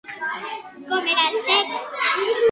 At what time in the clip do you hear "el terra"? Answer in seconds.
1.33-1.83